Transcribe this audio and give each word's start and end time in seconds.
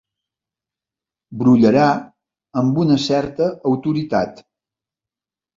Brollarà 1.41 1.83
amb 2.63 2.81
una 2.85 2.97
certa 3.07 3.51
autoritat. 3.73 4.43